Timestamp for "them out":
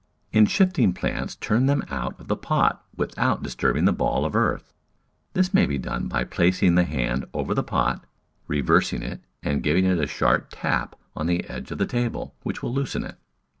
1.67-2.19